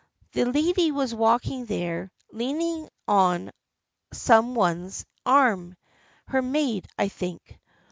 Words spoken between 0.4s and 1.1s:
lady